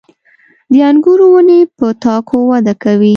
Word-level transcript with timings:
•د 0.71 0.73
انګورو 0.89 1.25
ونې 1.33 1.59
په 1.77 1.87
تاکو 2.03 2.37
وده 2.49 2.73
کوي. 2.83 3.09